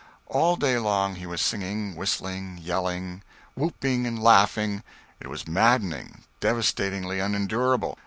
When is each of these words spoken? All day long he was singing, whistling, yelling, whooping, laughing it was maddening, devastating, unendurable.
All 0.25 0.55
day 0.55 0.79
long 0.79 1.13
he 1.13 1.27
was 1.27 1.43
singing, 1.43 1.95
whistling, 1.95 2.57
yelling, 2.57 3.21
whooping, 3.55 4.19
laughing 4.19 4.81
it 5.19 5.27
was 5.27 5.47
maddening, 5.47 6.23
devastating, 6.39 7.05
unendurable. 7.05 7.99